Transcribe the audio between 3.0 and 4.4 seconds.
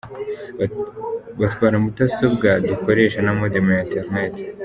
na Modem ya Internet.